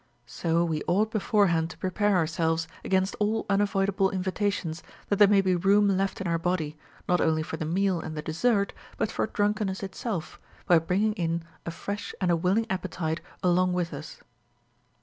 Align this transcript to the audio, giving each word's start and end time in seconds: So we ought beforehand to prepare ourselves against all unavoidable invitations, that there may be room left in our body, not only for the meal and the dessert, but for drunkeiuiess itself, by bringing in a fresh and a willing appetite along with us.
So 0.25 0.65
we 0.65 0.81
ought 0.87 1.11
beforehand 1.11 1.69
to 1.69 1.77
prepare 1.77 2.15
ourselves 2.17 2.67
against 2.83 3.15
all 3.19 3.45
unavoidable 3.51 4.09
invitations, 4.09 4.81
that 5.09 5.17
there 5.17 5.27
may 5.27 5.41
be 5.41 5.55
room 5.55 5.87
left 5.95 6.19
in 6.19 6.25
our 6.27 6.39
body, 6.39 6.75
not 7.07 7.21
only 7.21 7.43
for 7.43 7.57
the 7.57 7.65
meal 7.65 7.99
and 7.99 8.17
the 8.17 8.23
dessert, 8.23 8.73
but 8.97 9.11
for 9.11 9.27
drunkeiuiess 9.27 9.83
itself, 9.83 10.39
by 10.65 10.79
bringing 10.79 11.13
in 11.13 11.43
a 11.67 11.69
fresh 11.69 12.15
and 12.19 12.31
a 12.31 12.35
willing 12.35 12.65
appetite 12.67 13.21
along 13.43 13.73
with 13.73 13.93
us. 13.93 14.19